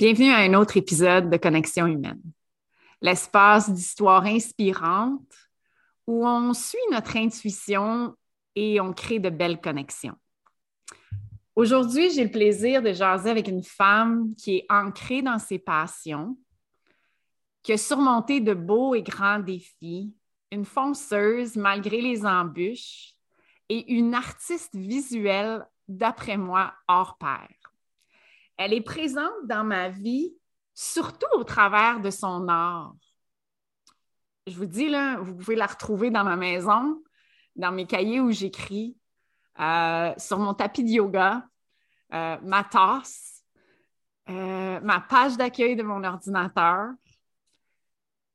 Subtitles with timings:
[0.00, 2.22] Bienvenue à un autre épisode de Connexion humaine,
[3.02, 5.34] l'espace d'histoires inspirantes
[6.06, 8.14] où on suit notre intuition
[8.54, 10.14] et on crée de belles connexions.
[11.56, 16.38] Aujourd'hui, j'ai le plaisir de jaser avec une femme qui est ancrée dans ses passions,
[17.64, 20.14] qui a surmonté de beaux et grands défis,
[20.52, 23.14] une fonceuse malgré les embûches
[23.68, 27.48] et une artiste visuelle, d'après moi, hors pair
[28.58, 30.34] elle est présente dans ma vie,
[30.74, 32.94] surtout au travers de son art.
[34.46, 37.02] Je vous dis, là, vous pouvez la retrouver dans ma maison,
[37.54, 38.96] dans mes cahiers où j'écris,
[39.60, 41.46] euh, sur mon tapis de yoga,
[42.12, 43.44] euh, ma tasse,
[44.28, 46.90] euh, ma page d'accueil de mon ordinateur,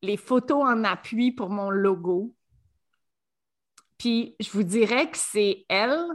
[0.02, 2.36] les photos en appui pour mon logo.
[3.98, 6.06] Puis je vous dirais que c'est elle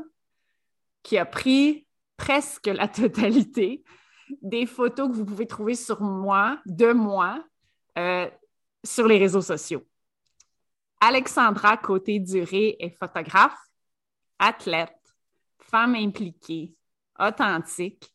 [1.02, 1.87] qui a pris
[2.18, 3.82] presque la totalité
[4.42, 7.42] des photos que vous pouvez trouver sur moi, de moi,
[7.96, 8.28] euh,
[8.84, 9.82] sur les réseaux sociaux.
[11.00, 13.58] Alexandra Côté-Duré est photographe,
[14.38, 14.98] athlète,
[15.58, 16.74] femme impliquée,
[17.18, 18.12] authentique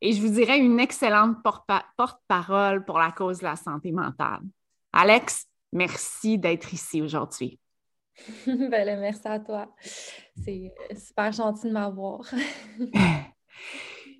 [0.00, 4.40] et je vous dirais une excellente porte-parole pour la cause de la santé mentale.
[4.92, 7.60] Alex, merci d'être ici aujourd'hui.
[8.46, 9.74] ben, merci à toi.
[10.42, 12.22] C'est super gentil de m'avoir.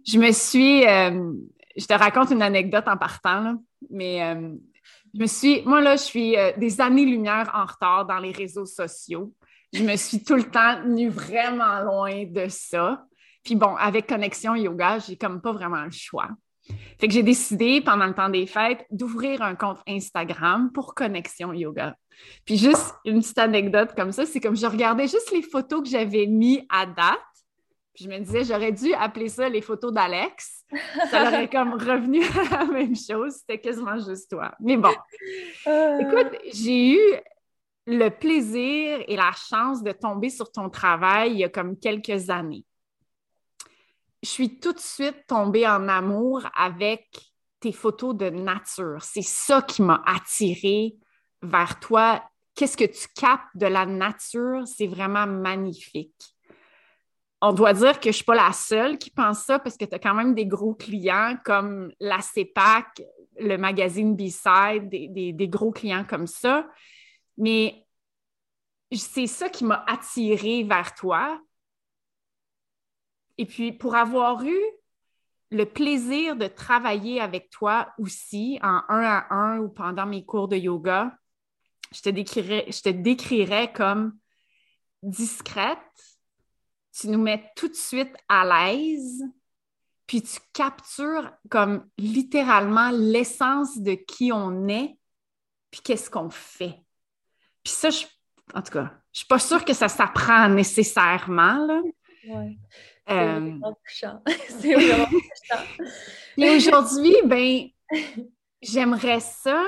[0.07, 1.33] je me suis, euh,
[1.77, 3.57] je te raconte une anecdote en partant,
[3.91, 4.55] mais euh,
[5.15, 8.67] je me suis, moi là, je suis euh, des années-lumière en retard dans les réseaux
[8.67, 9.33] sociaux.
[9.73, 13.05] Je me suis tout le temps tenue vraiment loin de ça.
[13.45, 16.29] Puis bon, avec Connexion Yoga, j'ai comme pas vraiment le choix.
[17.01, 21.53] Fait que j'ai décidé pendant le temps des fêtes d'ouvrir un compte Instagram pour Connexion
[21.53, 21.97] Yoga.
[22.45, 25.89] Puis juste une petite anecdote comme ça, c'est comme je regardais juste les photos que
[25.89, 27.19] j'avais mis à date
[28.01, 30.65] je me disais, j'aurais dû appeler ça les photos d'Alex.
[31.11, 32.23] Ça aurait comme revenu
[32.53, 33.35] à la même chose.
[33.35, 34.55] C'était quasiment juste toi.
[34.61, 34.95] Mais bon.
[35.67, 35.99] Euh.
[35.99, 37.21] Écoute, j'ai eu
[37.87, 42.31] le plaisir et la chance de tomber sur ton travail il y a comme quelques
[42.31, 42.65] années.
[44.23, 47.09] Je suis tout de suite tombée en amour avec
[47.59, 49.03] tes photos de nature.
[49.03, 50.97] C'est ça qui m'a attirée
[51.43, 52.23] vers toi.
[52.55, 54.67] Qu'est-ce que tu captes de la nature?
[54.67, 56.37] C'est vraiment magnifique
[57.41, 59.85] on doit dire que je ne suis pas la seule qui pense ça parce que
[59.85, 63.03] tu as quand même des gros clients comme la CEPAC,
[63.39, 66.69] le magazine B-Side, des, gros clients comme ça.
[67.39, 67.87] Mais
[68.93, 71.41] c'est ça qui m'a attirée vers toi.
[73.39, 74.61] Et puis, pour avoir eu
[75.51, 80.49] le plaisir de travailler avec toi aussi en un à un ou pendant mes cours
[80.49, 81.17] de yoga,
[81.93, 84.17] je te décrirais, comme
[85.03, 85.79] discrète,
[86.93, 89.23] tu nous mets tout de suite à l'aise,
[90.07, 94.99] puis tu captures comme littéralement l'essence de qui on est,
[95.71, 96.83] puis qu'est-ce qu'on fait.
[97.63, 97.91] Puis ça,
[98.55, 101.67] en tout cas, je suis pas sûre que ça s'apprend nécessairement.
[101.67, 101.81] Là.
[102.29, 102.59] Ouais.
[103.07, 104.23] C'est euh, vraiment touchant.
[104.49, 105.65] C'est vraiment touchant.
[106.37, 107.69] Et aujourd'hui, ben,
[108.63, 109.65] j'aimerais ça,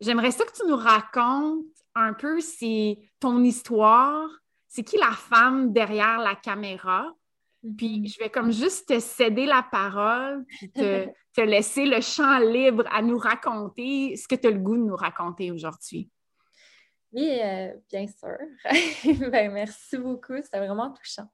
[0.00, 1.64] j'aimerais ça que tu nous racontes
[1.94, 4.28] un peu si ton histoire,
[4.68, 7.12] c'est qui la femme derrière la caméra?
[7.76, 8.12] Puis mm-hmm.
[8.12, 13.02] je vais comme juste te céder la parole, puis te, laisser le champ libre à
[13.02, 16.10] nous raconter ce que tu as le goût de nous raconter aujourd'hui.
[17.12, 18.36] Oui, euh, bien sûr.
[19.30, 21.28] ben, merci beaucoup, c'était vraiment touchant.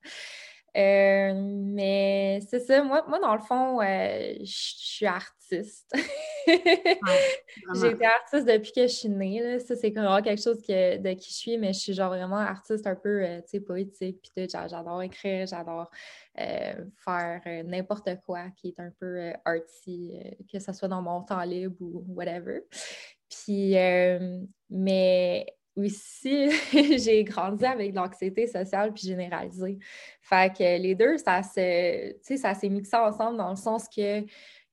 [0.77, 5.95] Euh, mais c'est ça, moi, moi, dans le fond, euh, je suis artiste.
[6.47, 9.61] J'ai été artiste depuis que je suis née.
[9.61, 12.87] Ça, c'est vraiment quelque chose de qui je suis, mais je suis genre vraiment artiste
[12.89, 14.31] un peu euh, poétique.
[14.35, 15.91] Puis j'adore écrire, j'adore
[16.37, 20.19] faire n'importe quoi qui est un peu arty,
[20.53, 22.63] que ce soit dans mon temps libre ou whatever.
[23.29, 23.77] Puis,
[24.71, 26.51] mais aussi,
[26.99, 29.79] j'ai grandi avec l'anxiété sociale puis généralisée.
[30.21, 32.19] Fait que les deux, ça s'est
[32.65, 34.25] mixé ensemble dans le sens que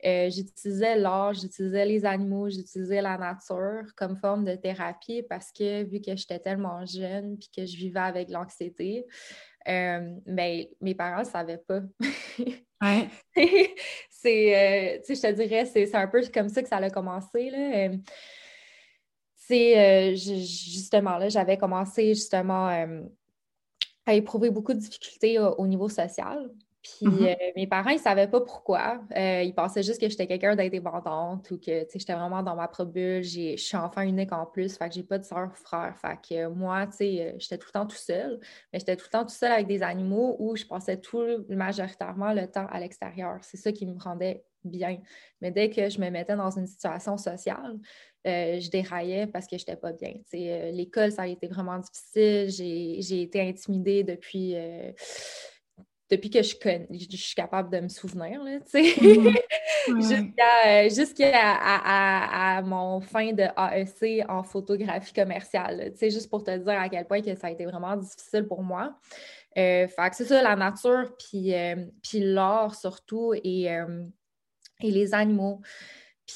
[0.03, 5.83] euh, j'utilisais l'art, j'utilisais les animaux, j'utilisais la nature comme forme de thérapie parce que
[5.83, 9.05] vu que j'étais tellement jeune puis que je vivais avec l'anxiété,
[9.67, 11.81] mais ben, mes parents ne savaient pas.
[12.81, 13.07] ouais.
[14.09, 17.49] c'est, je te dirais, c'est, un peu comme ça que ça a commencé.
[17.51, 17.89] Là.
[19.47, 22.67] C'est justement, là, j'avais commencé justement
[24.05, 26.49] à éprouver beaucoup de difficultés au niveau social.
[26.81, 27.27] Puis mm-hmm.
[27.29, 29.01] euh, mes parents, ils ne savaient pas pourquoi.
[29.15, 32.91] Euh, ils pensaient juste que j'étais quelqu'un d'indépendante ou que j'étais vraiment dans ma propre
[32.91, 33.23] bulle.
[33.23, 35.95] Je suis enfant unique en plus, fait que j'ai pas de soeur ou frère.
[35.97, 38.39] Fait que moi, euh, j'étais tout le temps tout seul.
[38.73, 42.33] Mais j'étais tout le temps tout seul avec des animaux où je passais tout majoritairement
[42.33, 43.37] le temps à l'extérieur.
[43.41, 44.99] C'est ça qui me rendait bien.
[45.41, 47.77] Mais dès que je me mettais dans une situation sociale,
[48.25, 50.13] je déraillais parce que je n'étais pas bien.
[50.71, 52.49] L'école, ça a été vraiment difficile.
[52.49, 54.55] J'ai été intimidée depuis
[56.11, 56.55] depuis que je,
[56.91, 58.59] je suis capable de me souvenir, là,
[60.89, 67.05] jusqu'à à, mon fin de AEC en photographie commerciale, juste pour te dire à quel
[67.05, 68.93] point que ça a été vraiment difficile pour moi.
[69.57, 74.05] Euh, fait que c'est ça, la nature, puis, euh, puis l'art surtout, et, euh,
[74.83, 75.61] et les animaux.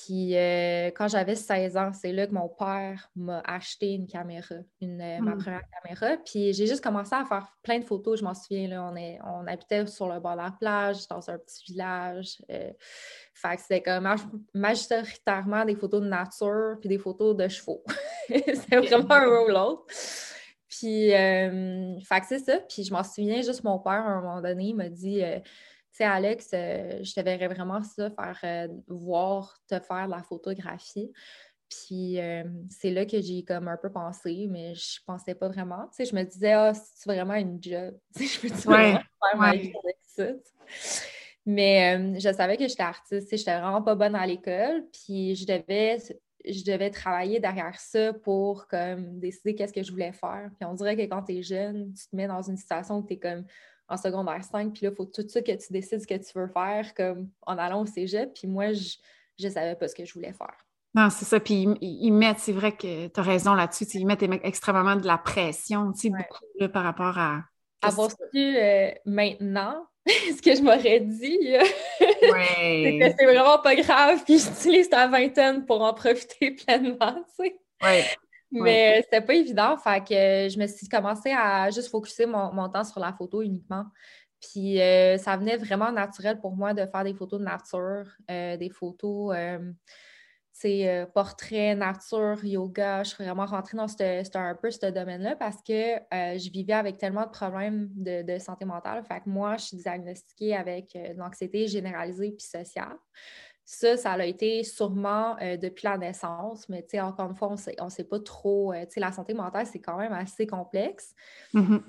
[0.03, 4.55] Puis euh, quand j'avais 16 ans, c'est là que mon père m'a acheté une caméra,
[4.81, 5.37] une, euh, ma hmm.
[5.37, 6.17] première caméra.
[6.25, 8.19] Puis j'ai juste commencé à faire plein de photos.
[8.19, 11.29] Je m'en souviens, là, on, est, on habitait sur le bord de la plage, dans
[11.29, 12.41] un petit village.
[12.51, 12.71] Euh,
[13.33, 14.09] fait que c'était comme
[14.53, 17.83] majoritairement des photos de nature puis des photos de chevaux.
[18.27, 19.85] c'est vraiment un ou l'autre.
[20.67, 22.59] Puis, fait que c'est ça.
[22.67, 25.21] Puis je m'en souviens, juste mon père, à un moment donné, il m'a dit
[25.95, 31.11] sais, Alex, euh, je te verrais vraiment ça, faire euh, voir, te faire la photographie.
[31.69, 35.87] Puis euh, c'est là que j'ai comme un peu pensé, mais je pensais pas vraiment.
[35.87, 37.97] Tu sais, je me disais, ah, c'est vraiment une job?
[38.15, 40.27] Tu sais, je peux vraiment faire ma vie avec ça.
[41.45, 45.45] Mais je savais que j'étais artiste, je n'étais vraiment pas bonne à l'école, puis je
[45.45, 45.97] devais,
[46.43, 50.49] je devais travailler derrière ça pour comme décider qu'est-ce que je voulais faire.
[50.59, 53.05] Puis on dirait que quand tu es jeune, tu te mets dans une situation où
[53.05, 53.45] tu es comme
[53.87, 56.15] en secondaire 5, puis là, il faut tout de suite que tu décides ce que
[56.15, 58.33] tu veux faire comme en allant au cégep.
[58.33, 58.97] Puis moi, je
[59.39, 60.55] ne savais pas ce que je voulais faire.
[60.95, 61.39] Non, c'est ça.
[61.39, 65.17] Puis ils, mettent, c'est vrai que tu as raison là-dessus, ils mettent extrêmement de la
[65.17, 67.43] pression, tu sais, beaucoup par rapport à.
[67.81, 71.39] Avoir su euh, maintenant ce que je m'aurais dit,
[71.99, 77.45] c'est que c'est vraiment pas grave, puis j'utilise ta vingtaine pour en profiter pleinement, tu
[77.45, 77.59] sais.
[77.83, 78.05] Ouais.
[78.51, 79.75] Mais c'était pas évident.
[79.75, 83.85] Que je me suis commencé à juste focuser mon, temps sur la photo uniquement.
[84.39, 88.57] Puis euh, ça venait vraiment naturel pour moi de faire des photos de nature, euh,
[88.57, 89.35] des photos,
[90.51, 93.03] c'est euh, portrait, nature, yoga.
[93.03, 93.87] Je suis vraiment rentrée dans
[94.35, 99.03] un peu ce domaine-là parce que je vivais avec tellement de problèmes de, santé mentale.
[99.25, 102.95] Moi, je suis diagnostiquée avec de l'anxiété généralisée puis sociale.
[103.65, 107.89] Ça, ça a été sûrement euh, depuis la naissance, mais encore une fois, on ne
[107.89, 108.71] sait pas trop.
[108.71, 111.15] Euh, la santé mentale, c'est quand même assez complexe.
[111.55, 111.81] Mm-hmm.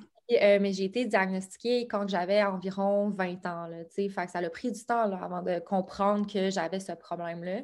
[0.42, 3.66] Euh, mais j'ai été diagnostiquée quand j'avais environ 20 ans.
[3.66, 7.60] Là, fait que ça a pris du temps avant de comprendre que j'avais ce problème-là.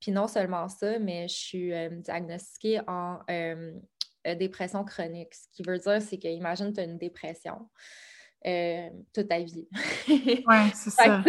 [0.00, 1.72] Puis non seulement ça, mais je suis
[2.02, 3.20] diagnostiquée en
[4.36, 5.34] dépression chronique.
[5.34, 7.68] Ce qui veut dire, c'est que, imagine, tu as une dépression.
[8.46, 9.68] Euh, toute ta vie.
[10.08, 10.44] oui,
[10.74, 11.22] c'est ça.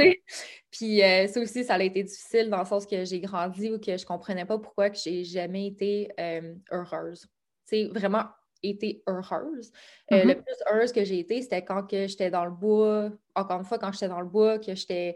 [0.72, 3.80] Puis euh, ça aussi, ça a été difficile dans le sens que j'ai grandi ou
[3.80, 7.28] que je comprenais pas pourquoi que j'ai jamais été euh, heureuse.
[7.68, 8.26] Tu sais, vraiment
[8.64, 9.72] été heureuse.
[10.10, 10.28] Mm-hmm.
[10.28, 13.78] le plus heureuse que j'ai été, c'était quand j'étais dans le bois, encore une fois,
[13.78, 15.16] quand j'étais dans le bois, que j'étais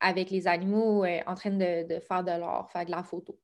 [0.00, 3.38] avec les animaux en train de, de faire de l'art, faire de la photo.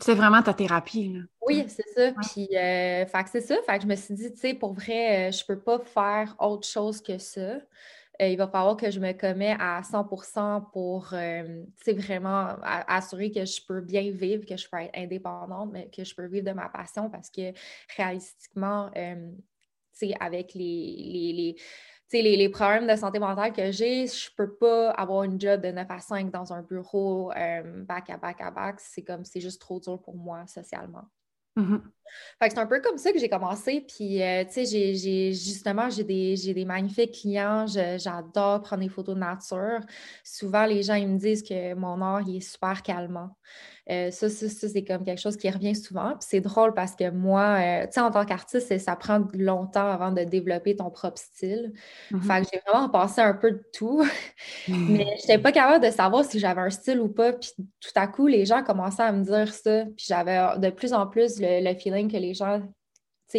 [0.00, 1.12] C'est vraiment ta thérapie.
[1.12, 1.20] Là.
[1.46, 2.12] Oui, c'est ça.
[2.30, 3.56] Puis, euh, c'est ça.
[3.66, 6.36] Fait que je me suis dit, tu sais, pour vrai, euh, je peux pas faire
[6.38, 7.56] autre chose que ça.
[8.20, 12.56] Euh, il va falloir que je me commets à 100% pour, euh, tu sais, vraiment
[12.62, 16.26] assurer que je peux bien vivre, que je peux être indépendante, mais que je peux
[16.26, 17.52] vivre de ma passion parce que
[17.96, 19.30] réalistiquement, tu
[19.92, 21.56] sais, avec les les, les,
[22.50, 26.00] problèmes de santé mentale que j'ai, je peux pas avoir une job de 9 à
[26.00, 28.76] 5 dans un bureau euh, back à back à back.
[28.80, 31.04] C'est comme, c'est juste trop dur pour moi socialement.
[31.58, 31.80] Mm-hmm.
[32.42, 33.80] c'est un peu comme ça que j'ai commencé.
[33.80, 37.66] Puis, euh, tu sais, j'ai, justement, j'ai des, des, magnifiques clients.
[37.66, 39.80] j'adore prendre des photos de nature.
[40.22, 43.36] Souvent, les gens, ils me disent que mon art, il est super calmant.
[43.90, 46.10] Euh, ça, c'est comme quelque chose qui revient souvent.
[46.10, 49.90] Puis c'est drôle parce que moi, euh, tu sais, en tant qu'artiste, ça prend longtemps
[49.90, 51.72] avant de développer ton propre style.
[52.12, 52.20] Mm-hmm.
[52.20, 54.06] Fait que j'ai vraiment passé un peu de tout.
[54.68, 57.32] Mais je n'étais pas capable de savoir si j'avais un style ou pas.
[57.32, 59.84] Puis tout à coup, les gens commençaient à me dire ça.
[59.96, 62.60] Puis j'avais de plus en plus le feeling que les gens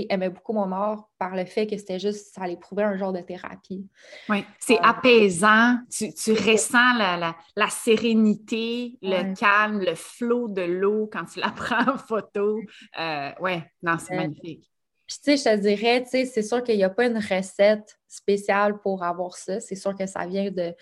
[0.09, 3.13] aimait beaucoup mon art par le fait que c'était juste, ça allait prouver un genre
[3.13, 3.87] de thérapie.
[4.29, 5.77] Oui, c'est euh, apaisant.
[5.91, 11.49] Tu, tu ressens la, la, sérénité, le calme, le flot de l'eau quand tu la
[11.55, 12.59] prends en photo.
[12.99, 14.69] Euh, oui, non, c'est magnifique.
[15.09, 17.17] Puis, tu sais, je te dirais, tu sais, c'est sûr qu'il n'y a pas une
[17.17, 19.59] recette spéciale pour avoir ça.
[19.59, 20.75] C'est sûr que ça vient de,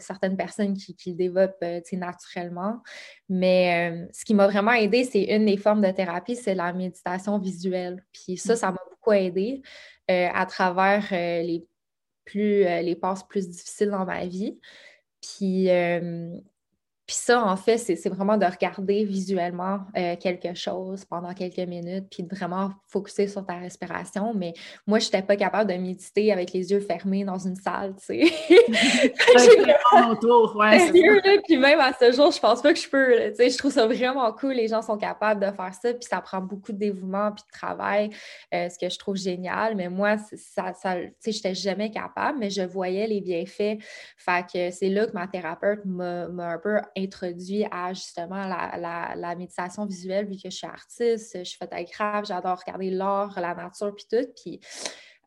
[0.00, 2.82] certaines personnes qui, le développent, euh, naturellement.
[3.28, 6.72] Mais euh, ce qui m'a vraiment aidé, c'est une des formes de thérapie, c'est la
[6.72, 8.04] méditation visuelle.
[8.12, 9.62] Puis ça, ça m'a beaucoup aidé
[10.10, 11.64] euh, à travers les
[12.24, 14.58] plus, les passes plus difficiles dans ma vie.
[15.20, 15.68] Puis,
[17.10, 22.06] puis ça, en fait, c'est vraiment de regarder visuellement euh, quelque chose pendant quelques minutes,
[22.08, 24.32] puis de vraiment focuser sur ta respiration.
[24.32, 24.52] Mais
[24.86, 28.04] moi, je n'étais pas capable de méditer avec les yeux fermés dans une salle, tu
[28.04, 28.20] sais.
[30.54, 33.30] ouais, puis même à ce jour, je pense pas que je peux.
[33.30, 34.52] Tu sais, je trouve ça vraiment cool.
[34.52, 37.58] Les gens sont capables de faire ça, puis ça prend beaucoup de dévouement puis de
[37.58, 38.10] travail,
[38.54, 39.74] euh, ce que je trouve génial.
[39.74, 43.78] Mais moi, ça, ça tu sais, j'étais jamais capable, mais je voyais les bienfaits.
[44.16, 49.86] Fait que c'est là que ma thérapeute m'a un peu introduit à justement la, méditation
[49.86, 54.06] visuelle, vu que je suis artiste, je suis photographe, j'adore regarder l'art, la nature, puis
[54.10, 54.28] tout.
[54.42, 54.60] Puis,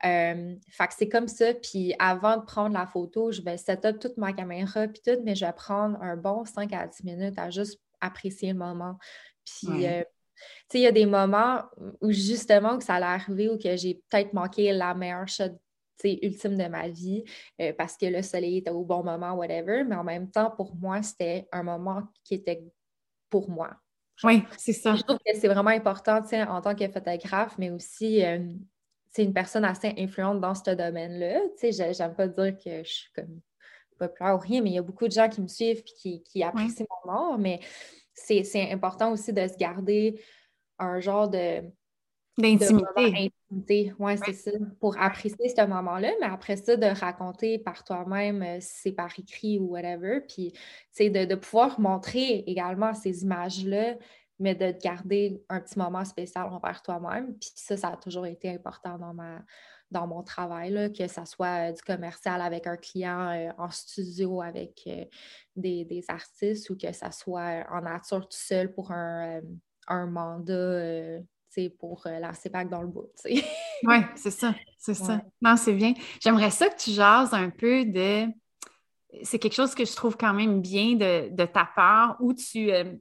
[0.06, 1.54] euh, fait que c'est comme ça.
[1.54, 5.22] Puis avant de prendre la photo, je vais set up toute ma caméra, puis tout,
[5.24, 8.98] mais je vais prendre un bon 5 à 10 minutes à juste apprécier le moment.
[9.46, 11.64] Puis, euh, tu sais, il y a des moments
[12.02, 15.58] où justement que ça allait arriver ou que j'ai peut-être manqué la meilleure shot
[16.04, 17.24] ultime de ma vie
[17.62, 19.84] euh, parce que le soleil était au bon moment, whatever.
[19.84, 22.64] Mais en même temps, pour moi, c'était un moment qui était
[23.30, 23.72] pour moi.
[24.24, 24.96] Oui, c'est ça.
[24.96, 29.34] Je trouve que c'est vraiment important en tant que photographe, mais aussi c'est euh, une
[29.34, 31.42] personne assez influente dans ce domaine-là.
[31.62, 33.42] J'aime pas dire que je suis comme
[33.98, 36.24] populaire ou rien, mais il y a beaucoup de gens qui me suivent et qui,
[36.24, 37.60] qui apprécient mon art, mais
[38.14, 40.22] c'est important aussi de se garder
[40.80, 41.64] un genre de
[42.38, 43.94] D'intimité.
[44.00, 44.52] Oui, c'est ça.
[44.80, 49.12] Pour apprécier ce moment-là, mais après ça, de raconter par toi-même, euh, si c'est par
[49.18, 50.22] écrit ou whatever.
[50.28, 50.52] Puis,
[50.96, 53.96] tu de, de pouvoir montrer également ces images-là,
[54.40, 57.38] mais de garder un petit moment spécial envers toi-même.
[57.38, 59.42] Puis ça, ça a toujours été important dans ma
[59.92, 64.42] dans mon travail, que ce soit euh, du commercial avec un client euh, en studio
[64.42, 64.90] avec
[65.56, 69.42] des, des, artistes ou que ce soit en nature tout seul pour un,
[69.88, 71.22] un mandat
[71.80, 73.10] pour euh, la CEPAC dans le bout.
[73.26, 75.22] oui, c'est ça, c'est ça.
[75.42, 75.94] Non, c'est bien.
[76.22, 78.28] J'aimerais ça que tu jases un peu de...
[79.22, 82.96] C'est quelque chose que je trouve quand même bien de, ta part, où tu, euh,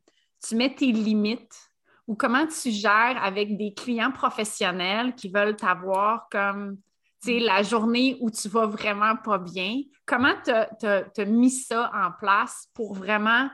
[0.47, 1.71] tu mets tes limites
[2.07, 6.79] ou comment tu gères avec des clients professionnels qui veulent t'avoir comme
[7.23, 9.81] tu sais, la journée où tu vas vraiment pas bien.
[10.05, 13.49] Comment tu as mis ça en place pour vraiment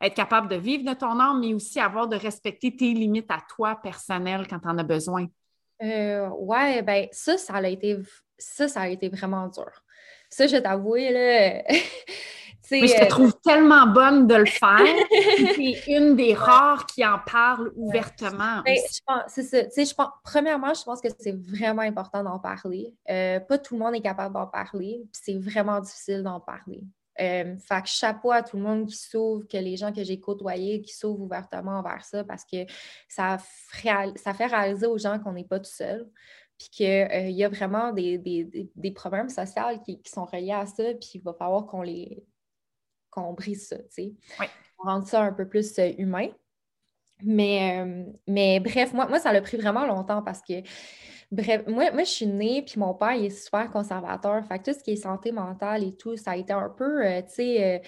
[0.00, 3.38] être capable de vivre de ton art, mais aussi avoir de respecter tes limites à
[3.54, 5.26] toi personnelles quand tu en as besoin?
[5.82, 7.98] Euh, ouais, ben ça, ça a été
[8.38, 9.70] ça, ça a été vraiment dur.
[10.28, 11.62] Ça, je t'avoue, là.
[12.70, 14.80] mais je te euh, trouve tellement bonne de le faire.
[15.54, 18.62] c'est une des rares qui en parle ouvertement.
[18.64, 18.76] Ben,
[19.28, 19.62] c'est ça.
[19.62, 22.92] Je pense, premièrement, je pense que c'est vraiment important d'en parler.
[23.08, 25.02] Euh, pas tout le monde est capable d'en parler.
[25.12, 26.82] C'est vraiment difficile d'en parler.
[27.20, 30.20] Euh, fait que chapeau à tout le monde qui s'ouvre, que les gens que j'ai
[30.20, 32.66] côtoyés qui s'ouvrent ouvertement envers ça parce que
[33.08, 33.38] ça,
[34.16, 36.08] ça fait réaliser aux gens qu'on n'est pas tout seul.
[36.58, 41.12] Puis qu'il euh, y a vraiment des, problèmes sociaux qui, sont reliés à ça, puis
[41.14, 42.24] il va falloir qu'on les
[43.10, 44.14] qu'on brise ça, tu sais.
[44.40, 44.46] Oui.
[44.78, 46.28] rendre ça un peu plus euh, humain.
[47.22, 47.82] Mais,
[48.26, 50.62] mais bref, moi, moi, ça a pris vraiment longtemps parce que
[51.32, 54.44] Bref, moi, moi, je suis née, puis mon père, il est super conservateur.
[54.46, 57.04] Fait que tout ce qui est santé mentale et tout, ça a été un peu,
[57.04, 57.82] euh, tu sais,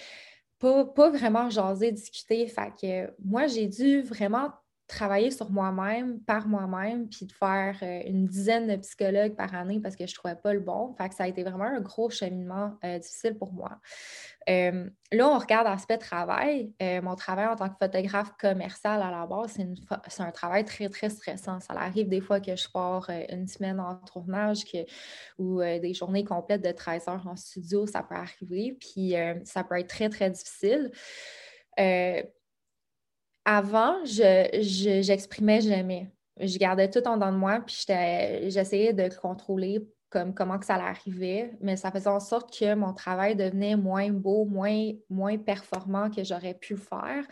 [0.61, 2.47] euh, pas, vraiment jaser, discuter.
[2.49, 4.50] Fait que moi, j'ai dû vraiment
[4.88, 9.80] travailler sur moi-même, par moi-même, puis de faire euh, une dizaine de psychologues par année
[9.80, 10.95] parce que je ne trouvais pas le bon.
[10.99, 13.78] Fait que ça a été vraiment un gros cheminement difficile pour moi.
[14.49, 16.73] Euh, là, on regarde l'aspect travail.
[16.80, 19.59] Euh, mon travail en tant que photographe commercial à la base,
[20.09, 21.61] c'est un travail très, très stressant.
[21.61, 24.64] Ça arrive des fois que je pars euh, une semaine en tournage
[25.38, 28.76] ou des journées complètes de 13 heures en studio, ça peut arriver.
[28.80, 29.14] Puis
[29.45, 30.90] ça peut être très, très difficile.
[33.49, 36.11] Avant, je j'exprimais jamais.
[36.38, 37.83] Je gardais tout en dedans de moi, puis
[38.50, 42.93] j'essayais de contrôler comme comment que ça arrivait, mais ça faisait en sorte que mon
[42.93, 47.25] travail devenait moins beau, moins, moins performant que j'aurais pu faire.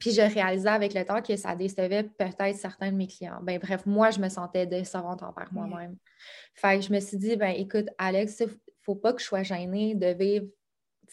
[0.00, 3.40] puis je réalisais avec le temps que ça décevait peut-être certains de mes clients.
[3.42, 5.96] Ben, bref, moi, je me sentais décevante envers moi-même.
[6.54, 9.26] Fait que je me suis dit, ben écoute, Alex, il ne faut pas que je
[9.26, 10.46] sois gênée de vivre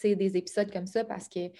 [0.02, 1.50] des épisodes comme ça parce que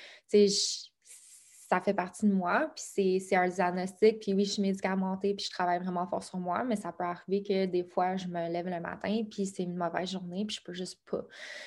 [1.74, 5.44] ça fait partie de moi, puis c'est un diagnostic, puis oui, je suis médicamentée, puis
[5.46, 8.48] je travaille vraiment fort sur moi, mais ça peut arriver que des fois, je me
[8.48, 11.22] lève le matin, puis c'est une mauvaise journée, puis je peux juste pas.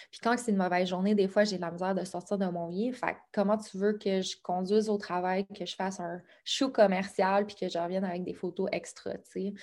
[0.10, 2.46] Puis quand c'est une mauvaise journée, des fois, j'ai de la misère de sortir de
[2.46, 2.94] mon lit.
[2.94, 7.46] Fait comment tu veux que je conduise au travail, que je fasse un show commercial,
[7.46, 9.54] puis que je revienne avec des photos extra, tu sais?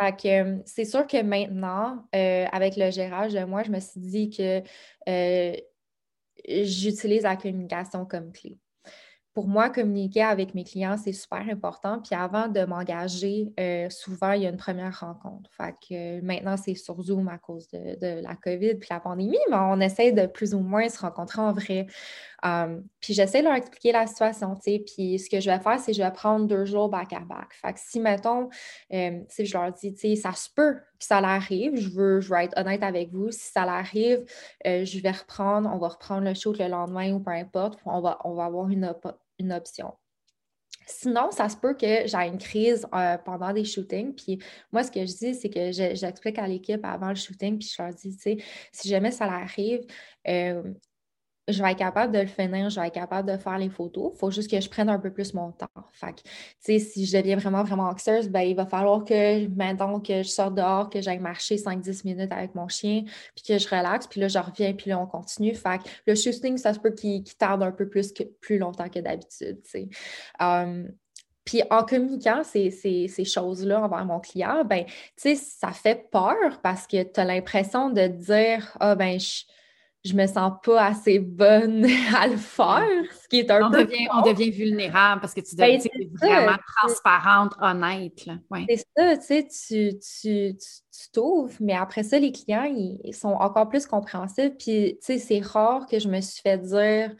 [0.00, 3.78] Fait que euh, c'est sûr que maintenant, euh, avec le gérage de moi, je me
[3.78, 4.60] suis dit que
[5.08, 5.56] euh,
[6.44, 8.58] j'utilise la communication comme clé
[9.34, 12.00] pour moi, communiquer avec mes clients, c'est super important.
[12.00, 15.50] Puis avant de m'engager, euh, souvent, il y a une première rencontre.
[15.56, 19.56] Fait que maintenant, c'est sur Zoom à cause de, la COVID puis la pandémie, mais
[19.56, 21.86] on essaie de plus ou moins se rencontrer en vrai.
[22.44, 24.54] Um, puis j'essaie de leur expliquer la situation.
[24.56, 27.54] Puis ce que je vais faire, c'est que je vais prendre deux jours back-à-back.
[27.54, 28.50] Fait que si, mettons,
[28.92, 32.20] euh, si je leur dis, tu sais, ça se peut que ça l'arrive, je veux,
[32.20, 34.24] je veux être honnête avec vous, si ça l'arrive,
[34.66, 38.00] euh, je vais reprendre, on va reprendre le show le lendemain ou peu importe, on
[38.00, 38.94] va, on va avoir une,
[39.42, 39.92] une option.
[40.86, 44.14] Sinon, ça se peut que j'ai une crise euh, pendant des shootings.
[44.14, 44.38] Puis
[44.72, 47.82] moi, ce que je dis, c'est que j'explique à l'équipe avant le shooting, puis je
[47.82, 48.36] leur dis, tu sais,
[48.72, 49.86] si jamais ça l'arrive,
[50.28, 50.62] euh,
[51.48, 54.12] je vais être capable de le finir, je vais être capable de faire les photos.
[54.14, 55.66] Il faut juste que je prenne un peu plus mon temps.
[55.92, 60.22] Fait que, si je deviens vraiment, vraiment anxieuse, ben, il va falloir que maintenant que
[60.22, 63.02] je sorte dehors, que j'aille marcher 5-10 minutes avec mon chien,
[63.34, 65.54] puis que je relaxe, puis là, je reviens, puis là, on continue.
[65.54, 68.88] Fait que le shooting, ça se peut qu'il tarde un peu plus, que, plus longtemps
[68.88, 69.60] que d'habitude.
[70.38, 70.92] Um,
[71.44, 74.84] puis en communiquant ces, ces, choses-là envers mon client, ben,
[75.16, 79.42] ça fait peur parce que tu as l'impression de dire Ah, ben, je
[80.04, 81.84] je me sens pas assez bonne
[82.16, 83.84] à le faire, ce qui est un on peu.
[83.84, 88.28] Devient, on devient vulnérable parce que tu ben, deviens vraiment transparente, honnête.
[88.68, 93.28] C'est ça, tu sais, tu, tu, tu t'ouvres, mais après ça, les clients, ils, sont
[93.28, 94.52] encore plus compréhensifs.
[94.58, 97.14] Puis, tu sais, c'est rare que je me suis fait dire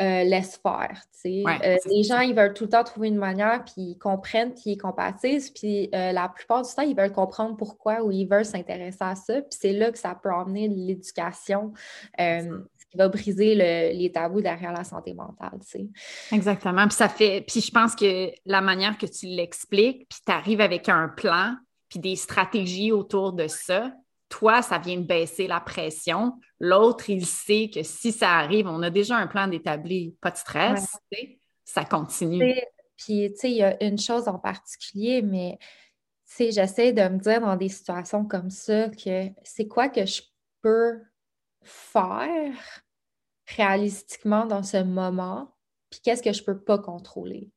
[0.00, 1.02] euh, laisse faire.
[1.26, 4.72] Euh, les gens, ils veulent tout le temps trouver une manière, puis ils comprennent, puis
[4.72, 8.44] ils compatissent, puis euh, la plupart du temps, ils veulent comprendre pourquoi ou ils veulent
[8.44, 9.34] s'intéresser à ça.
[9.42, 11.72] Puis c'est là que ça peut emmener l'éducation,
[12.18, 15.60] ce qui va briser les tabous derrière la santé mentale.
[16.32, 16.86] Exactement.
[16.88, 20.60] Puis ça fait, puis je pense que la manière que tu l'expliques, puis tu arrives
[20.60, 21.54] avec un plan,
[21.88, 23.92] puis des stratégies autour de ça,
[24.32, 26.40] toi, ça vient de baisser la pression.
[26.58, 30.38] L'autre, il sait que si ça arrive, on a déjà un plan d'établi, pas de
[30.38, 30.96] stress,
[31.64, 32.54] ça continue.
[32.96, 35.58] Puis, tu sais, il y a une chose en particulier, mais
[36.34, 40.22] tu j'essaie de me dire dans des situations comme ça que c'est quoi que je
[40.62, 41.02] peux
[41.62, 42.54] faire
[43.48, 45.54] réalistiquement dans ce moment,
[45.90, 47.50] puis qu'est-ce que je peux pas contrôler?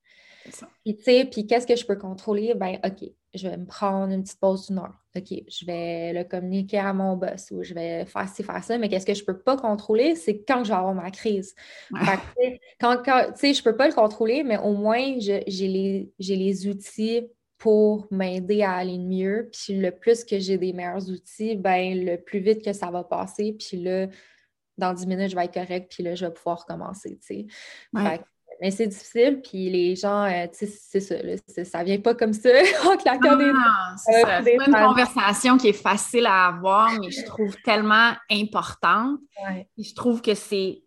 [0.83, 2.53] Puis, tu sais, puis qu'est-ce que je peux contrôler?
[2.53, 5.04] Ben, OK, je vais me prendre une petite pause d'une heure.
[5.17, 8.77] OK, je vais le communiquer à mon boss ou je vais faire ci, faire ça,
[8.77, 11.55] mais qu'est-ce que je ne peux pas contrôler, c'est quand je vais avoir ma crise.
[12.81, 17.27] quand, quand je ne peux pas le contrôler, mais au moins, j'ai les, les outils
[17.57, 19.49] pour m'aider à aller mieux.
[19.51, 23.03] Puis le plus que j'ai des meilleurs outils, ben le plus vite que ça va
[23.03, 23.53] passer.
[23.57, 24.07] Puis là,
[24.77, 27.47] dans 10 minutes, je vais être correct, puis là, je vais pouvoir tu sais.
[28.61, 32.15] Mais c'est difficile, puis les gens, euh, tu sais, c'est ça, là, ça vient pas
[32.15, 32.49] comme ça
[32.85, 33.51] en claquant des
[33.97, 39.19] C'est euh, pas une conversation qui est facile à avoir, mais je trouve tellement importante.
[39.77, 40.83] Et je trouve que c'est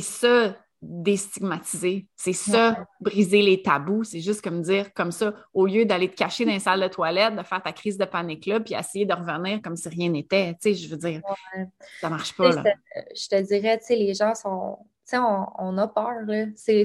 [0.00, 2.06] ça déstigmatiser.
[2.16, 4.04] C'est ça, briser les tabous.
[4.04, 6.88] C'est juste comme dire, comme ça, au lieu d'aller te cacher dans une salle de
[6.88, 10.10] toilette, de faire ta crise de panique là, puis essayer de revenir comme si rien
[10.10, 10.54] n'était.
[10.54, 11.20] Tu sais, je veux dire,
[12.00, 12.50] ça marche pas.
[12.50, 12.64] Là.
[13.14, 14.78] Je, te, dirais, tu sais, les gens sont.
[15.06, 16.46] Sais, on, a peur, là.
[16.56, 16.84] C'est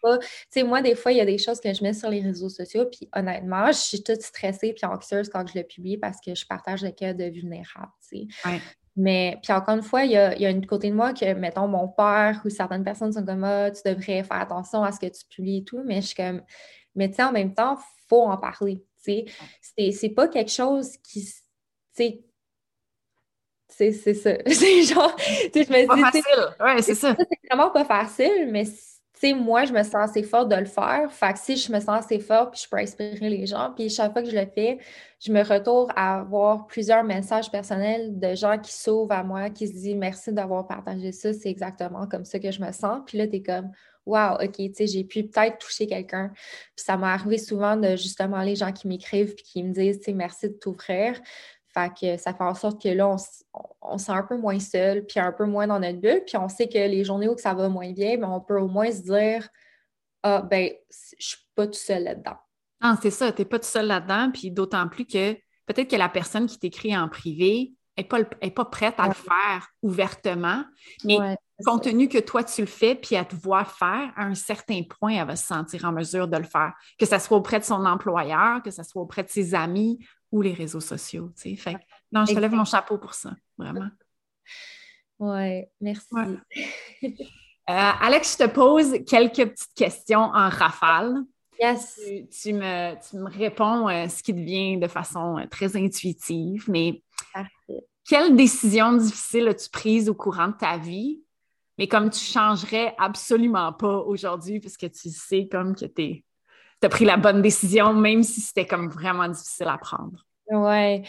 [0.00, 0.18] pas...
[0.18, 2.20] Tu sais, moi, des fois, il y a des choses que je mets sur les
[2.20, 6.18] réseaux sociaux, puis honnêtement, je suis toute stressée puis anxieuse quand je le publie parce
[6.24, 8.60] que je partage des cas de vulnérables, tu sais.
[8.98, 11.88] Mais puis encore une fois, il y a, une côté de moi que, mettons, mon
[11.88, 15.26] père ou certaines personnes sont comme ah, tu devrais faire attention à ce que tu
[15.28, 16.40] publies et tout, mais je suis comme
[16.96, 18.84] mais tu sais, en même temps, il faut en parler.
[19.04, 19.24] tu
[19.62, 19.92] sais.
[19.92, 21.22] C'est pas quelque chose qui.
[21.24, 21.32] Tu
[21.92, 22.24] sais,
[23.68, 24.30] c'est ça.
[24.46, 25.86] C'est genre, tu sais, je me dis.
[25.86, 26.22] Pas facile.
[26.60, 27.16] Ouais, c'est ça.
[27.18, 28.64] C'est vraiment pas facile, mais
[29.34, 31.10] moi, je me sens assez forte de le faire.
[31.10, 33.88] Fait que si je me sens assez forte, puis je peux inspirer les gens, puis
[33.88, 34.78] chaque fois que je le fais,
[35.20, 39.66] je me retourne à avoir plusieurs messages personnels de gens qui s'ouvrent à moi, qui
[39.66, 43.00] se disent merci d'avoir partagé ça, c'est exactement comme ça que je me sens.
[43.06, 43.70] Puis là, tu es comme,
[44.04, 46.30] wow, OK, tu sais, j'ai pu peut-être toucher quelqu'un.
[46.76, 49.98] Puis ça m'est arrivé souvent de justement les gens qui m'écrivent puis qui me disent,
[49.98, 51.20] tu sais, merci de t'ouvrir.
[51.76, 53.06] Fait que ça fait en sorte que là,
[53.82, 56.38] on, se sent un peu moins seul, puis un peu moins dans notre bulle, puis
[56.38, 58.90] on sait que les journées où ça va moins bien, mais on peut au moins
[58.90, 59.46] se dire
[60.22, 60.72] Ah, ben,
[61.18, 62.36] je suis pas tout seul là-dedans.
[62.80, 65.34] Ah, c'est ça, tu n'es pas tout seul là-dedans, puis d'autant plus que
[65.66, 69.14] peut-être que la personne qui t'écrit en privé n'est pas, est pas prête à le
[69.14, 70.64] faire ouvertement,
[71.04, 71.18] mais
[71.64, 74.80] compte tenu que toi, tu le fais, puis elle te voit faire, à un certain
[74.82, 76.72] point, elle va se sentir en mesure de le faire.
[76.98, 79.98] Que ce soit auprès de son employeur, que ce soit auprès de ses amis
[80.36, 81.30] ou les réseaux sociaux.
[81.34, 81.76] Fait
[82.12, 83.88] non, je te lève mon chapeau pour ça, vraiment.
[85.18, 86.14] Oui, merci.
[87.68, 91.16] Euh, Alex, je te pose quelques petites questions en rafale.
[91.58, 91.98] Yes.
[92.40, 96.66] Tu, me, tu me, réponds euh, ce qui te vient de façon euh, très intuitive,
[96.68, 97.02] mais
[98.04, 101.24] quelle décision difficile as-tu prise au courant de ta vie,
[101.76, 106.22] mais comme tu changerais absolument pas aujourd'hui, puisque tu sais comme que tu
[106.82, 110.25] as pris la bonne décision, même si c'était comme vraiment difficile à prendre?
[110.50, 111.02] Oui.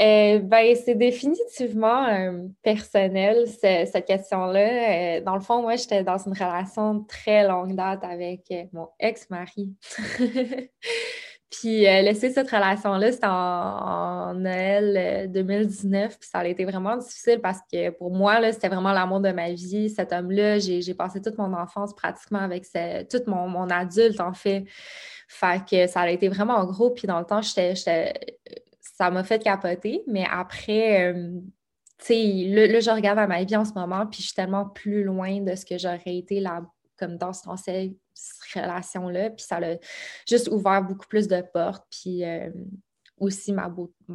[0.00, 5.18] Euh, ben, c'est définitivement euh, personnel, cette question-là.
[5.18, 9.70] Euh, dans le fond, moi, j'étais dans une relation très longue date avec mon ex-mari.
[11.50, 16.18] puis laisser cette relation-là, c'était en, Noël 2019.
[16.18, 19.30] Puis ça a été vraiment difficile parce que pour moi, là, c'était vraiment l'amour de
[19.30, 19.90] ma vie.
[19.90, 22.64] Cet homme-là, j'ai passé toute mon enfance pratiquement avec
[23.10, 24.64] tout mon, mon adulte, en fait.
[25.28, 26.90] Fait que ça a été vraiment gros.
[26.90, 27.74] Puis dans le temps, j'étais
[29.02, 30.04] ça m'a fait capoter.
[30.06, 31.40] Mais après, euh,
[31.98, 34.66] tu sais, là, je regarde à ma vie en ce moment, puis je suis tellement
[34.68, 36.62] plus loin de ce que j'aurais été là,
[36.96, 37.96] comme dans cette
[38.54, 39.30] relation-là.
[39.30, 39.76] Puis ça a
[40.28, 41.84] juste ouvert beaucoup plus de portes.
[41.90, 42.48] Puis euh,
[43.18, 44.14] aussi ma beauté, tu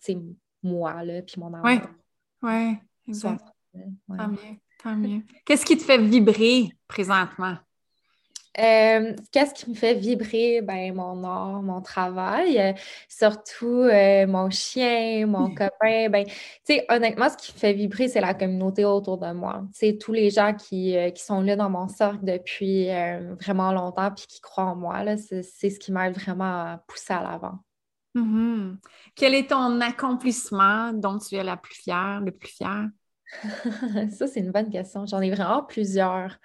[0.00, 0.18] sais,
[0.64, 1.64] moi, là, puis mon amour.
[1.64, 1.78] Oui,
[2.42, 3.44] ouais, exact.
[4.08, 5.22] Tant mieux, tant mieux.
[5.44, 7.56] Qu'est-ce qui te fait vibrer présentement?
[8.58, 10.60] Euh, qu'est-ce qui me fait vibrer?
[10.62, 12.72] Ben, mon art, mon travail, euh,
[13.08, 16.08] surtout euh, mon chien, mon copain.
[16.08, 16.24] Ben,
[16.88, 19.64] honnêtement, ce qui me fait vibrer, c'est la communauté autour de moi.
[19.72, 22.88] C'est tous les gens qui, sont là dans mon cercle depuis
[23.40, 25.02] vraiment longtemps puis qui croient en moi.
[25.16, 27.58] C'est ce qui m'aide vraiment à pousser à l'avant.
[28.14, 28.76] Mm-hmm.
[29.16, 32.88] Quel est ton accomplissement dont tu es la plus fière, le plus fier?
[34.12, 35.06] Ça, c'est une bonne question.
[35.06, 36.38] J'en ai vraiment plusieurs.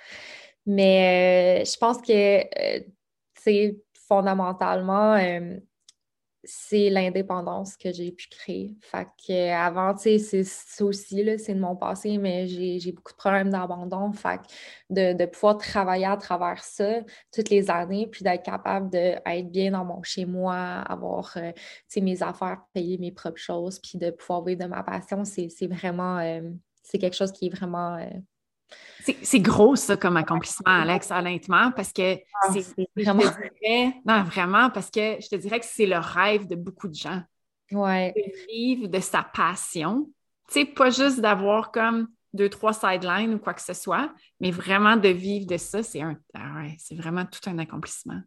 [0.69, 2.43] Mais euh, je pense que,
[3.35, 5.59] c'est euh, fondamentalement, euh,
[6.43, 8.77] c'est l'indépendance que j'ai pu créer.
[8.81, 13.49] Fait qu'avant, tu sais, c'est aussi, c'est de mon passé, mais j'ai beaucoup de problèmes
[13.49, 14.13] d'abandon.
[14.13, 14.39] Fait
[14.91, 16.99] de, de, pouvoir travailler à travers ça
[17.33, 21.35] toutes les années, puis d'être capable d'être bien dans mon chez-moi, avoir,
[21.97, 26.19] mes affaires, payer mes propres choses, puis de pouvoir vivre de ma passion, c'est vraiment,
[26.83, 27.97] c'est quelque chose qui est vraiment
[29.23, 33.23] c'est gros, ça, comme accomplissement, Alex, honnêtement, parce que ah, c'est vraiment.
[34.05, 37.21] non, vraiment, parce que je te dirais que c'est le rêve de beaucoup de gens.
[37.71, 38.13] Ouais.
[38.15, 40.09] De vivre de sa passion.
[40.47, 44.51] Tu sais, pas juste d'avoir comme deux, trois sidelines ou quoi que ce soit, mais
[44.51, 46.17] vraiment de vivre de ça, c'est un.
[46.33, 48.21] Ah c'est vraiment tout un accomplissement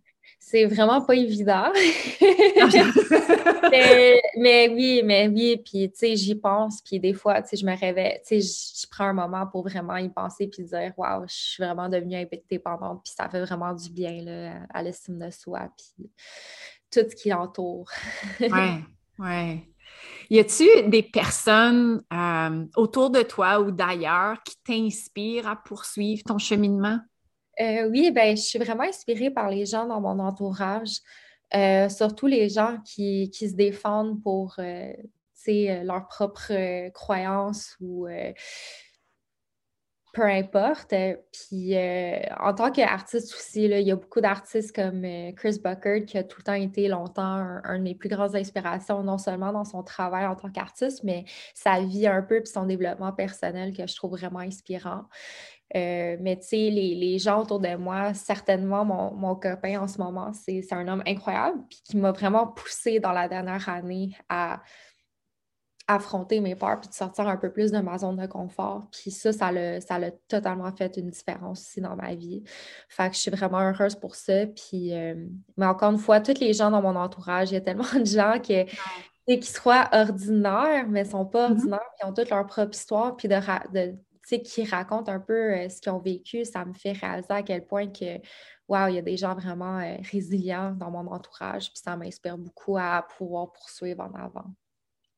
[0.45, 1.71] c'est vraiment pas évident.
[4.37, 7.65] mais, oui, mais oui, puis tu sais, j'y pense, puis des fois, tu sais, je
[7.65, 11.23] me réveille, tu sais, je prends un moment pour vraiment y penser, puis dire, waouh,
[11.29, 15.31] je suis vraiment devenue indépendante, puis ça fait vraiment du bien là, à l'estime de
[15.31, 16.11] soi, puis
[16.91, 17.89] tout ce qui l'entoure.
[18.41, 18.85] oui,
[19.21, 19.61] oui.
[20.29, 26.39] Y a-tu des personnes euh, autour de toi ou d'ailleurs qui t'inspirent à poursuivre ton
[26.39, 26.99] cheminement?
[27.63, 30.99] Euh, oui, ben, je suis vraiment inspirée par les gens dans mon entourage,
[31.55, 34.93] euh, surtout les gens qui, se défendent pour euh,
[35.47, 38.09] leurs propres croyances ou
[40.13, 40.95] peu importe.
[41.33, 41.75] Puis
[42.39, 45.03] en tant qu'artiste aussi, il y a beaucoup d'artistes comme
[45.37, 49.03] Chris Buckard qui a tout le temps été longtemps un, de mes plus grandes inspirations,
[49.03, 52.67] non seulement dans son travail en tant qu'artiste, mais sa vie un peu, puis son
[52.67, 55.05] développement personnel que je trouve vraiment inspirant.
[55.75, 60.33] Euh, mais tu sais, les, gens autour de moi, certainement mon, copain en ce moment,
[60.33, 64.61] c'est un homme incroyable, puis qui m'a vraiment poussé dans la dernière année à
[65.89, 68.87] affronter mes peurs, puis de sortir un peu plus de ma zone de confort.
[68.93, 72.43] Puis ça, ça l'a, ça totalement fait une différence aussi dans ma vie.
[72.89, 74.47] Fait que je suis vraiment heureuse pour ça.
[74.47, 75.15] Puis, euh,
[75.57, 78.05] mais encore une fois, tous les gens dans mon entourage, il y a tellement de
[78.05, 78.65] gens qui,
[79.27, 81.53] qui soient ordinaires, mais ne sont pas mm-hmm.
[81.53, 83.35] ordinaires, qui ont toute leur propre histoire, puis de,
[83.73, 87.43] de qui racontent un peu euh, ce qu'ils ont vécu, ça me fait réaliser à
[87.43, 88.19] quel point que,
[88.69, 92.39] wow, il y a des gens vraiment euh, résilients dans mon entourage, puis ça m'inspire
[92.39, 94.55] beaucoup à pouvoir poursuivre en avant.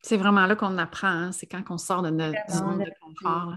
[0.02, 3.54] C'est vraiment là qu'on apprend, hein, c'est quand on sort de notre zone de confort.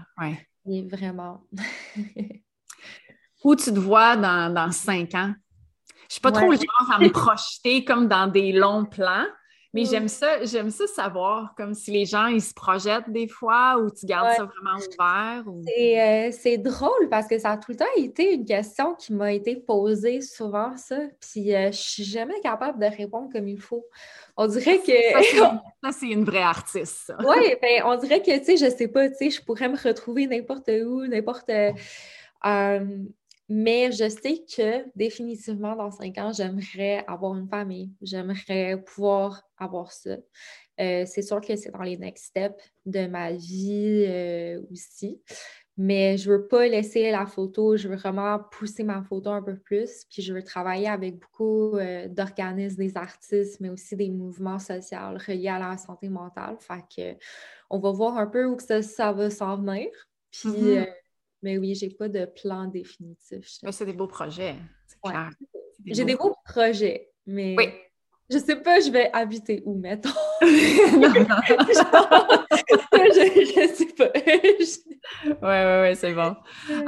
[0.64, 1.42] Oui, vraiment.
[3.44, 5.34] Où tu te vois dans, cinq ans?
[5.34, 9.26] Je ne suis pas trop le genre à me projeter comme dans des longs plans,
[9.74, 13.76] Mais j'aime ça, j'aime ça savoir, comme si les gens, ils se projettent des fois
[13.78, 15.44] ou tu gardes ça vraiment ouvert.
[15.46, 19.32] Euh, c'est, drôle parce que ça a tout le temps été une question qui m'a
[19.32, 20.98] été posée souvent, ça.
[21.20, 23.84] Puis euh, je suis jamais capable de répondre comme il faut.
[24.38, 24.92] On dirait que...
[25.84, 29.08] Ça, c'est une vraie artiste, Oui, ben on dirait que, tu sais, je sais pas,
[29.08, 31.50] tu sais, je pourrais me retrouver n'importe où, n'importe...
[31.50, 32.86] Euh,
[33.48, 37.90] mais je sais que définitivement, dans cinq ans, j'aimerais avoir une famille.
[38.02, 40.16] J'aimerais pouvoir avoir ça.
[40.80, 45.20] Euh, c'est sûr que c'est dans les next steps de ma vie euh, aussi.
[45.76, 49.42] Mais je ne veux pas laisser la photo, je veux vraiment pousser ma photo un
[49.42, 50.04] peu plus.
[50.10, 54.98] Puis je veux travailler avec beaucoup euh, d'organismes, des artistes, mais aussi des mouvements sociaux
[55.26, 56.56] reliés à la santé mentale.
[56.60, 57.24] Fait que
[57.70, 59.88] on va voir un peu où que ça, va s'en venir.
[60.32, 60.86] Puis mm-hmm.
[61.42, 63.58] Mais oui, j'ai pas de plan définitif.
[63.70, 65.30] c'est des beaux projets, c'est clair.
[65.86, 67.68] J'ai des beaux projets, mais oui.
[68.28, 70.08] je sais pas, je vais habiter où, mettons.
[70.40, 71.36] non, non.
[72.92, 74.10] je, je, sais pas.
[75.24, 76.34] Oui, oui, oui, c'est bon.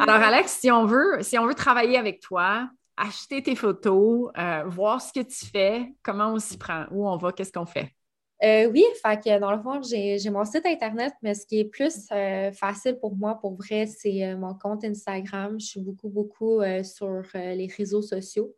[0.00, 4.64] Alors, Alex, si on veut, si on veut travailler avec toi, acheter tes photos, euh,
[4.66, 7.94] voir ce que tu fais, comment on s'y prend, où on va, qu'est-ce qu'on fait?
[8.42, 11.64] Euh, oui, fait que dans le fond, j'ai mon site Internet, mais ce qui est
[11.64, 15.60] plus euh, facile pour moi, pour vrai, c'est euh, mon compte Instagram.
[15.60, 18.54] Je suis beaucoup, beaucoup sur les réseaux sociaux.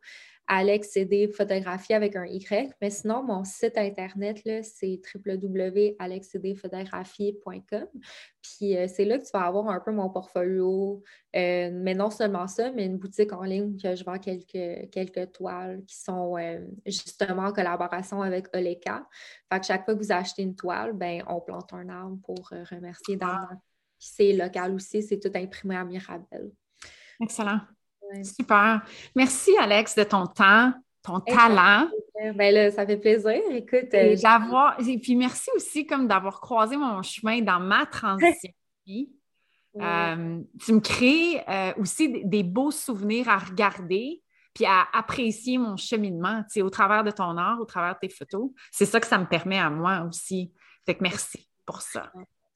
[0.47, 2.73] Alex CD Photographie avec un Y.
[2.81, 7.87] Mais sinon, mon site internet, c'est www.alexcdphotographie.com.
[8.41, 11.01] Puis euh, c'est là que tu vas avoir un peu mon portfolio.
[11.35, 15.31] Euh, mais non seulement ça, mais une boutique en ligne que je vends quelques, quelques
[15.31, 19.07] toiles qui sont euh, justement en collaboration avec Oleka.
[19.51, 22.49] Fait que chaque fois que vous achetez une toile, ben, on plante un arbre pour
[22.49, 23.47] remercier dans
[23.97, 26.51] C'est local aussi, c'est tout imprimé à Mirabel.
[27.21, 27.61] Excellent.
[28.23, 28.81] Super.
[29.15, 31.87] Merci, Alex, de ton temps, ton talent.
[32.35, 33.41] Ben là, ça fait plaisir.
[33.51, 33.93] Écoute.
[33.93, 38.51] Et, euh, et puis merci aussi comme d'avoir croisé mon chemin dans ma transition.
[39.81, 44.21] Euh, tu me crées euh, aussi des, beaux souvenirs à regarder
[44.53, 48.51] puis à apprécier mon cheminement, au travers de ton art, au travers de tes photos.
[48.69, 50.53] C'est ça que ça me permet à moi aussi.
[50.85, 52.11] Fait que merci pour ça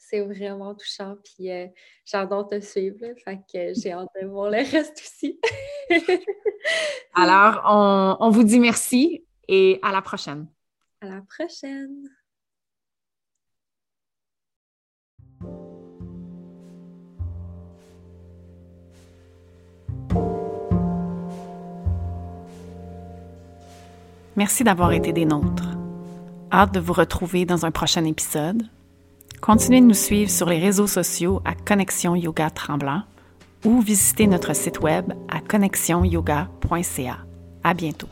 [0.09, 1.15] c'est vraiment touchant.
[1.23, 1.67] Puis euh,
[2.05, 2.97] j'adore te suivre.
[3.23, 5.39] fait que j'ai hâte de voir le reste aussi.
[7.13, 10.47] Alors, on, on vous dit merci et à la prochaine.
[11.01, 12.09] À la prochaine.
[24.35, 25.75] Merci d'avoir été des nôtres.
[26.51, 28.69] Hâte de vous retrouver dans un prochain épisode.
[29.41, 33.03] Continuez de nous suivre sur les réseaux sociaux à Connexion Yoga Tremblant
[33.65, 37.17] ou visitez notre site web à connexionyoga.ca.
[37.63, 38.07] À bientôt.